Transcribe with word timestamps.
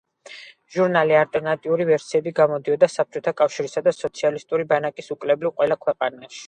ჟურნალი 0.75 1.15
ალტერნატიული 1.17 1.87
ვერსიები 1.91 2.35
გამოდიოდა 2.41 2.91
საბჭოთა 2.95 3.37
კავშირისა 3.43 3.87
და 3.91 3.97
სოციალისტური 4.01 4.71
ბანაკის 4.75 5.19
უკლებლივ 5.19 5.59
ყველა 5.63 5.83
ქვეყანაში. 5.87 6.39